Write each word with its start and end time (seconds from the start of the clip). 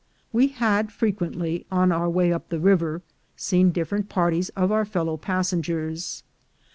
We 0.33 0.47
had 0.47 0.91
frequently, 0.91 1.67
on 1.71 1.91
our 1.91 2.09
way 2.09 2.33
up 2.33 2.49
the 2.49 2.59
river, 2.59 3.03
seen 3.35 3.69
different 3.71 4.09
parties 4.09 4.49
of 4.55 4.71
our 4.71 4.83
fellow 4.83 5.15
passengers. 5.15 6.23